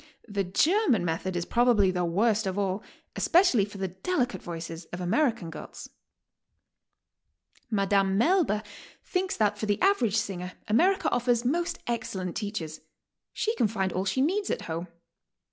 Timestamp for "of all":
2.47-2.81